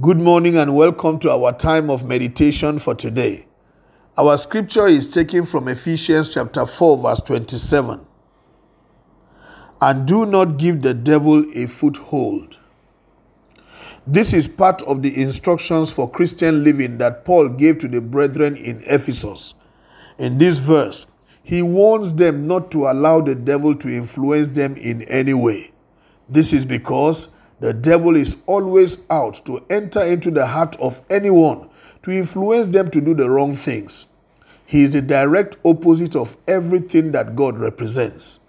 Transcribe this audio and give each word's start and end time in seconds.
Good 0.00 0.18
morning 0.18 0.56
and 0.56 0.76
welcome 0.76 1.18
to 1.20 1.32
our 1.32 1.52
time 1.52 1.90
of 1.90 2.04
meditation 2.04 2.78
for 2.78 2.94
today. 2.94 3.46
Our 4.16 4.38
scripture 4.38 4.86
is 4.86 5.08
taken 5.08 5.44
from 5.44 5.66
Ephesians 5.66 6.32
chapter 6.32 6.66
4, 6.66 6.98
verse 6.98 7.20
27. 7.22 8.06
And 9.80 10.06
do 10.06 10.24
not 10.24 10.56
give 10.56 10.82
the 10.82 10.94
devil 10.94 11.44
a 11.52 11.66
foothold. 11.66 12.58
This 14.06 14.32
is 14.32 14.46
part 14.46 14.82
of 14.82 15.02
the 15.02 15.20
instructions 15.20 15.90
for 15.90 16.08
Christian 16.08 16.62
living 16.62 16.98
that 16.98 17.24
Paul 17.24 17.48
gave 17.48 17.80
to 17.80 17.88
the 17.88 18.00
brethren 18.00 18.54
in 18.54 18.84
Ephesus. 18.86 19.54
In 20.16 20.38
this 20.38 20.60
verse, 20.60 21.08
he 21.42 21.60
warns 21.60 22.12
them 22.12 22.46
not 22.46 22.70
to 22.70 22.86
allow 22.86 23.20
the 23.20 23.34
devil 23.34 23.74
to 23.74 23.88
influence 23.88 24.54
them 24.54 24.76
in 24.76 25.02
any 25.02 25.34
way. 25.34 25.72
This 26.28 26.52
is 26.52 26.64
because 26.64 27.30
the 27.60 27.72
devil 27.72 28.14
is 28.14 28.36
always 28.46 28.98
out 29.10 29.44
to 29.46 29.64
enter 29.68 30.00
into 30.00 30.30
the 30.30 30.46
heart 30.46 30.76
of 30.80 31.02
anyone 31.10 31.68
to 32.02 32.10
influence 32.12 32.68
them 32.68 32.90
to 32.90 33.00
do 33.00 33.14
the 33.14 33.28
wrong 33.28 33.54
things. 33.56 34.06
He 34.64 34.82
is 34.82 34.92
the 34.92 35.02
direct 35.02 35.56
opposite 35.64 36.14
of 36.14 36.36
everything 36.46 37.12
that 37.12 37.34
God 37.34 37.58
represents. 37.58 38.40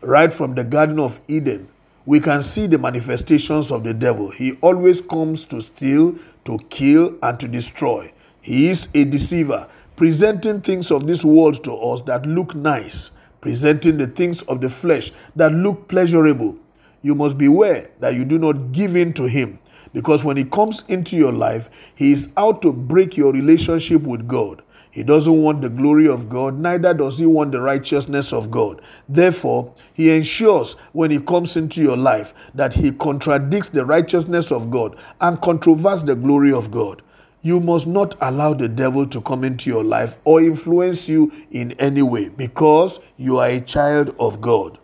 Right 0.00 0.32
from 0.32 0.54
the 0.54 0.64
Garden 0.64 1.00
of 1.00 1.20
Eden, 1.28 1.68
we 2.04 2.20
can 2.20 2.42
see 2.42 2.66
the 2.66 2.78
manifestations 2.78 3.70
of 3.70 3.84
the 3.84 3.94
devil. 3.94 4.30
He 4.30 4.52
always 4.60 5.00
comes 5.00 5.44
to 5.46 5.60
steal, 5.62 6.16
to 6.44 6.58
kill, 6.68 7.16
and 7.22 7.38
to 7.40 7.48
destroy. 7.48 8.12
He 8.40 8.68
is 8.68 8.88
a 8.94 9.04
deceiver, 9.04 9.68
presenting 9.96 10.60
things 10.60 10.90
of 10.90 11.06
this 11.06 11.24
world 11.24 11.62
to 11.64 11.72
us 11.74 12.02
that 12.02 12.26
look 12.26 12.54
nice, 12.54 13.12
presenting 13.40 13.98
the 13.98 14.08
things 14.08 14.42
of 14.42 14.60
the 14.60 14.68
flesh 14.68 15.12
that 15.36 15.52
look 15.52 15.88
pleasurable 15.88 16.58
you 17.02 17.14
must 17.14 17.36
beware 17.36 17.90
that 18.00 18.14
you 18.14 18.24
do 18.24 18.38
not 18.38 18.72
give 18.72 18.96
in 18.96 19.12
to 19.14 19.24
him. 19.24 19.58
Because 19.92 20.24
when 20.24 20.36
he 20.36 20.44
comes 20.44 20.84
into 20.88 21.16
your 21.16 21.32
life, 21.32 21.68
he 21.94 22.12
is 22.12 22.32
out 22.36 22.62
to 22.62 22.72
break 22.72 23.16
your 23.16 23.32
relationship 23.32 24.02
with 24.02 24.26
God. 24.26 24.62
He 24.92 25.02
doesn't 25.02 25.40
want 25.40 25.62
the 25.62 25.70
glory 25.70 26.06
of 26.06 26.28
God, 26.28 26.58
neither 26.58 26.92
does 26.92 27.18
he 27.18 27.24
want 27.24 27.52
the 27.52 27.62
righteousness 27.62 28.30
of 28.30 28.50
God. 28.50 28.82
Therefore, 29.08 29.72
he 29.94 30.14
ensures 30.14 30.74
when 30.92 31.10
he 31.10 31.18
comes 31.18 31.56
into 31.56 31.82
your 31.82 31.96
life 31.96 32.34
that 32.54 32.74
he 32.74 32.92
contradicts 32.92 33.70
the 33.70 33.86
righteousness 33.86 34.52
of 34.52 34.70
God 34.70 34.96
and 35.22 35.38
controverts 35.38 36.04
the 36.04 36.14
glory 36.14 36.52
of 36.52 36.70
God. 36.70 37.00
You 37.40 37.58
must 37.58 37.86
not 37.86 38.14
allow 38.20 38.52
the 38.52 38.68
devil 38.68 39.06
to 39.06 39.20
come 39.22 39.44
into 39.44 39.70
your 39.70 39.82
life 39.82 40.18
or 40.24 40.42
influence 40.42 41.08
you 41.08 41.32
in 41.50 41.72
any 41.72 42.02
way 42.02 42.28
because 42.28 43.00
you 43.16 43.38
are 43.38 43.48
a 43.48 43.60
child 43.62 44.14
of 44.20 44.42
God. 44.42 44.78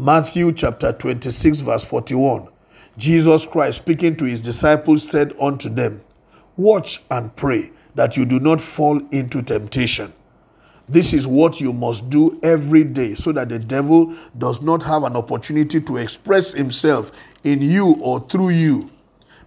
Matthew 0.00 0.52
chapter 0.52 0.92
26, 0.92 1.58
verse 1.58 1.84
41. 1.84 2.46
Jesus 2.96 3.44
Christ, 3.44 3.78
speaking 3.78 4.14
to 4.18 4.26
his 4.26 4.40
disciples, 4.40 5.02
said 5.02 5.34
unto 5.40 5.68
them, 5.68 6.02
Watch 6.56 7.02
and 7.10 7.34
pray 7.34 7.72
that 7.96 8.16
you 8.16 8.24
do 8.24 8.38
not 8.38 8.60
fall 8.60 9.02
into 9.10 9.42
temptation. 9.42 10.12
This 10.88 11.12
is 11.12 11.26
what 11.26 11.60
you 11.60 11.72
must 11.72 12.10
do 12.10 12.38
every 12.44 12.84
day 12.84 13.16
so 13.16 13.32
that 13.32 13.48
the 13.48 13.58
devil 13.58 14.16
does 14.38 14.62
not 14.62 14.84
have 14.84 15.02
an 15.02 15.16
opportunity 15.16 15.80
to 15.80 15.96
express 15.96 16.52
himself 16.52 17.10
in 17.42 17.60
you 17.60 17.94
or 17.94 18.20
through 18.20 18.50
you. 18.50 18.92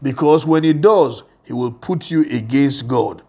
Because 0.03 0.45
when 0.45 0.65
he 0.65 0.73
does, 0.73 1.23
he 1.45 1.53
will 1.53 1.71
put 1.71 2.11
you 2.11 2.23
against 2.29 2.89
God. 2.89 3.21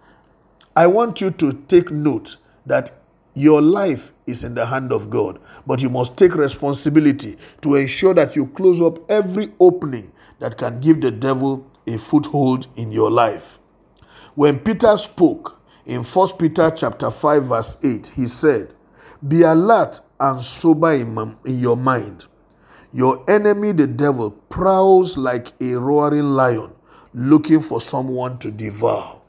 I 0.75 0.89
want 0.89 1.21
you 1.21 1.31
to 1.31 1.53
take 1.69 1.93
note 1.93 2.39
that 2.67 2.91
your 3.35 3.63
life 3.63 4.13
is 4.27 4.45
in 4.45 4.55
the 4.55 4.67
hand 4.67 4.93
of 4.93 5.09
God, 5.09 5.39
but 5.67 5.81
you 5.81 5.89
must 5.89 6.17
take 6.17 6.35
responsibility 6.35 7.39
to 7.63 7.77
ensure 7.77 8.13
that 8.15 8.37
you 8.37 8.47
close 8.49 8.83
up 8.83 9.11
every 9.11 9.53
opening 9.59 10.13
that 10.39 10.59
can 10.59 10.81
give 10.81 11.01
the 11.01 11.11
devil 11.11 11.67
a 11.87 11.97
foothold 11.97 12.67
in 12.77 12.93
your 12.93 13.11
life. 13.11 13.59
When 14.35 14.59
Peter 14.59 14.97
spoke 14.97 15.61
in 15.87 16.05
1 16.05 16.29
Peter 16.39 16.71
chapter 16.71 17.11
5 17.11 17.45
verse 17.45 17.77
8, 17.83 18.13
he 18.15 18.27
said, 18.27 18.75
"Be 19.27 19.43
alert 19.43 20.01
and 20.21 20.43
sober 20.43 20.93
in 20.93 21.37
your 21.45 21.77
mind. 21.77 22.27
Your 22.93 23.25
enemy 23.29 23.73
the 23.73 23.87
devil 23.87 24.31
prowls 24.51 25.17
like 25.17 25.53
a 25.61 25.75
roaring 25.75 26.35
lion, 26.35 26.73
looking 27.15 27.61
for 27.61 27.81
someone 27.81 28.39
to 28.39 28.51
devour." 28.51 29.22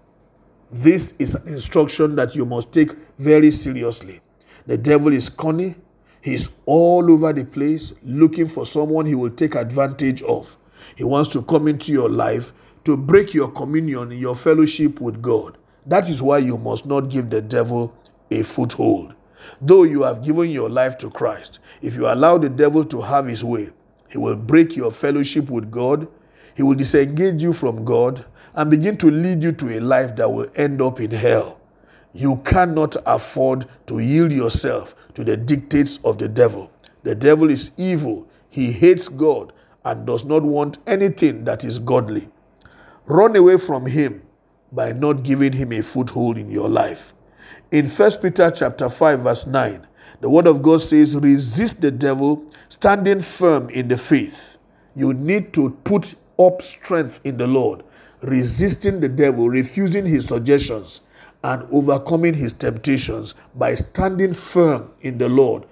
This 0.73 1.11
is 1.19 1.35
an 1.35 1.53
instruction 1.53 2.15
that 2.15 2.33
you 2.33 2.47
must 2.47 2.71
take 2.71 2.93
very 3.19 3.51
seriously. 3.51 4.21
The 4.65 4.75
devil 4.75 5.13
is 5.13 5.29
cunning, 5.29 5.79
he's 6.19 6.49
all 6.65 7.11
over 7.11 7.31
the 7.31 7.45
place 7.45 7.93
looking 8.01 8.47
for 8.47 8.65
someone 8.65 9.05
he 9.05 9.13
will 9.13 9.29
take 9.29 9.53
advantage 9.53 10.23
of. 10.23 10.57
He 10.95 11.03
wants 11.03 11.29
to 11.33 11.43
come 11.43 11.67
into 11.67 11.91
your 11.91 12.09
life 12.09 12.53
to 12.85 12.97
break 12.97 13.35
your 13.35 13.51
communion, 13.51 14.09
your 14.13 14.33
fellowship 14.33 14.99
with 14.99 15.21
God. 15.21 15.59
That 15.85 16.09
is 16.09 16.23
why 16.23 16.39
you 16.39 16.57
must 16.57 16.87
not 16.87 17.01
give 17.01 17.29
the 17.29 17.41
devil 17.41 17.95
a 18.31 18.41
foothold. 18.41 19.13
Though 19.61 19.83
you 19.83 20.01
have 20.01 20.23
given 20.25 20.49
your 20.49 20.71
life 20.71 20.97
to 20.99 21.11
Christ, 21.11 21.59
if 21.83 21.93
you 21.93 22.07
allow 22.07 22.39
the 22.39 22.49
devil 22.49 22.83
to 22.85 22.99
have 22.99 23.27
his 23.27 23.43
way, 23.43 23.69
he 24.09 24.17
will 24.17 24.35
break 24.35 24.75
your 24.75 24.89
fellowship 24.89 25.51
with 25.51 25.69
God, 25.69 26.07
he 26.55 26.63
will 26.63 26.73
disengage 26.73 27.43
you 27.43 27.53
from 27.53 27.85
God, 27.85 28.25
and 28.55 28.69
begin 28.69 28.97
to 28.97 29.09
lead 29.09 29.43
you 29.43 29.51
to 29.53 29.77
a 29.77 29.79
life 29.79 30.15
that 30.15 30.31
will 30.31 30.49
end 30.55 30.81
up 30.81 30.99
in 30.99 31.11
hell. 31.11 31.59
You 32.13 32.37
cannot 32.45 32.95
afford 33.05 33.65
to 33.87 33.99
yield 33.99 34.31
yourself 34.31 34.95
to 35.15 35.23
the 35.23 35.35
dictates 35.35 35.97
of 36.03 36.19
the 36.19 36.29
devil. 36.29 36.71
The 37.03 37.15
devil 37.15 37.49
is 37.49 37.71
evil, 37.77 38.27
he 38.49 38.71
hates 38.71 39.09
God 39.09 39.51
and 39.83 40.05
does 40.05 40.23
not 40.23 40.43
want 40.43 40.77
anything 40.85 41.43
that 41.45 41.63
is 41.65 41.79
godly. 41.79 42.29
Run 43.05 43.35
away 43.35 43.57
from 43.57 43.87
him 43.87 44.21
by 44.71 44.91
not 44.91 45.23
giving 45.23 45.53
him 45.53 45.71
a 45.73 45.81
foothold 45.81 46.37
in 46.37 46.49
your 46.49 46.69
life. 46.69 47.13
In 47.71 47.87
1 47.87 48.11
Peter 48.21 48.51
chapter 48.51 48.87
5 48.87 49.19
verse 49.19 49.47
9, 49.47 49.87
the 50.21 50.29
word 50.29 50.47
of 50.47 50.61
God 50.61 50.81
says 50.81 51.15
resist 51.15 51.81
the 51.81 51.91
devil 51.91 52.45
standing 52.69 53.19
firm 53.19 53.69
in 53.69 53.87
the 53.87 53.97
faith. 53.97 54.57
You 54.95 55.13
need 55.13 55.53
to 55.55 55.71
put 55.83 56.15
up 56.39 56.61
strength 56.61 57.19
in 57.23 57.37
the 57.37 57.47
Lord 57.47 57.83
resisting 58.23 58.99
the 58.99 59.09
devil, 59.09 59.49
refusing 59.49 60.05
his 60.05 60.27
suggestions, 60.27 61.01
and 61.43 61.67
overcoming 61.71 62.33
his 62.33 62.53
temptations 62.53 63.35
by 63.53 63.75
standing 63.75 64.31
firm 64.31 64.89
in 65.01 65.17
the 65.17 65.27
Lord 65.27 65.65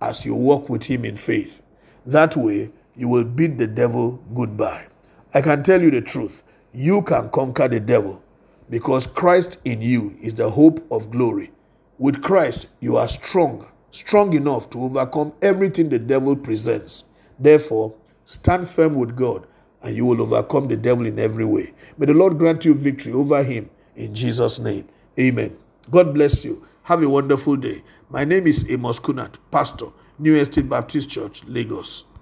as 0.00 0.24
you 0.24 0.34
walk 0.34 0.68
with 0.68 0.86
him 0.86 1.04
in 1.04 1.16
faith. 1.16 1.62
That 2.04 2.36
way, 2.36 2.70
you 2.94 3.08
will 3.08 3.24
beat 3.24 3.58
the 3.58 3.66
devil 3.66 4.22
goodbye. 4.34 4.86
I 5.34 5.42
can 5.42 5.62
tell 5.62 5.82
you 5.82 5.90
the 5.90 6.00
truth 6.00 6.44
you 6.72 7.02
can 7.02 7.30
conquer 7.30 7.68
the 7.68 7.80
devil 7.80 8.22
because 8.70 9.06
Christ 9.06 9.58
in 9.64 9.82
you 9.82 10.14
is 10.20 10.34
the 10.34 10.50
hope 10.50 10.86
of 10.92 11.10
glory. 11.10 11.50
With 11.98 12.22
Christ, 12.22 12.68
you 12.80 12.96
are 12.96 13.08
strong, 13.08 13.66
strong 13.90 14.32
enough 14.34 14.70
to 14.70 14.82
overcome 14.82 15.32
everything 15.42 15.88
the 15.88 15.98
devil 15.98 16.36
presents. 16.36 17.04
Therefore, 17.38 17.94
stand 18.24 18.68
firm 18.68 18.94
with 18.94 19.16
God 19.16 19.46
and 19.82 19.96
you 19.96 20.04
will 20.06 20.22
overcome 20.22 20.68
the 20.68 20.76
devil 20.76 21.06
in 21.06 21.18
every 21.18 21.44
way. 21.44 21.72
May 21.98 22.06
the 22.06 22.14
Lord 22.14 22.38
grant 22.38 22.64
you 22.64 22.74
victory 22.74 23.12
over 23.12 23.42
him 23.42 23.70
in 23.94 24.14
Jesus' 24.14 24.58
name. 24.58 24.88
Amen. 25.18 25.56
God 25.90 26.14
bless 26.14 26.44
you. 26.44 26.66
Have 26.84 27.02
a 27.02 27.08
wonderful 27.08 27.56
day. 27.56 27.82
My 28.08 28.24
name 28.24 28.46
is 28.46 28.68
Amos 28.70 28.98
Kunat, 29.00 29.36
Pastor, 29.50 29.88
New 30.18 30.34
Estate 30.34 30.68
Baptist 30.68 31.10
Church, 31.10 31.44
Lagos. 31.44 32.06